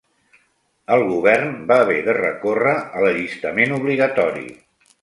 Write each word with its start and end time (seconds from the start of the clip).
El 0.95 1.05
Govern 1.11 1.53
va 1.73 1.77
haver 1.85 1.99
de 2.09 2.17
recórrer 2.23 2.75
a 2.83 3.07
l'allistament 3.07 3.79
obligatori 3.79 4.53